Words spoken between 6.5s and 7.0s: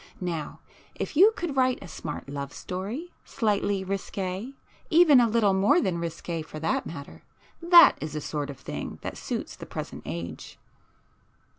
that